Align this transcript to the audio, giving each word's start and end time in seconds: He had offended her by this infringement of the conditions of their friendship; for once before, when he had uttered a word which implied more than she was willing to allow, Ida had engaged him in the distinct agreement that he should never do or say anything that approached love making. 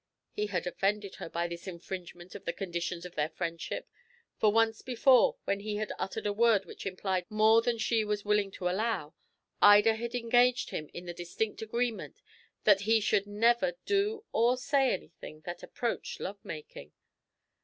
He 0.31 0.47
had 0.47 0.65
offended 0.65 1.17
her 1.17 1.29
by 1.29 1.47
this 1.47 1.67
infringement 1.67 2.33
of 2.33 2.45
the 2.45 2.53
conditions 2.53 3.05
of 3.05 3.13
their 3.13 3.29
friendship; 3.29 3.87
for 4.39 4.51
once 4.51 4.81
before, 4.81 5.37
when 5.43 5.59
he 5.59 5.75
had 5.75 5.93
uttered 5.99 6.25
a 6.25 6.33
word 6.33 6.65
which 6.65 6.87
implied 6.87 7.29
more 7.29 7.61
than 7.61 7.77
she 7.77 8.03
was 8.03 8.25
willing 8.25 8.49
to 8.53 8.67
allow, 8.67 9.13
Ida 9.61 9.93
had 9.97 10.15
engaged 10.15 10.71
him 10.71 10.89
in 10.91 11.05
the 11.05 11.13
distinct 11.13 11.61
agreement 11.61 12.23
that 12.63 12.81
he 12.81 12.99
should 12.99 13.27
never 13.27 13.73
do 13.85 14.25
or 14.31 14.57
say 14.57 14.91
anything 14.91 15.41
that 15.41 15.61
approached 15.61 16.19
love 16.19 16.43
making. 16.43 16.93